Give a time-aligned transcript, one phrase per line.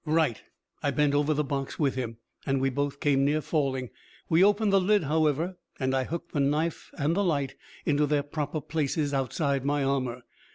[0.03, 0.41] "Right!"
[0.81, 3.91] I bent over the box with him, and we both came near falling.
[4.29, 7.53] We opened the lid, however, and I hooked the knife and the light
[7.85, 10.23] into their proper places outside my armor.